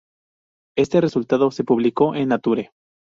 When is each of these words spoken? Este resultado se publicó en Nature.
Este 0.75 0.99
resultado 0.99 1.51
se 1.51 1.63
publicó 1.63 2.15
en 2.15 2.29
Nature. 2.29 2.71